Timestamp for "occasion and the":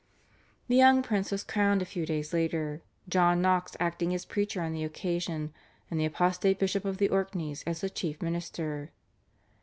4.83-6.05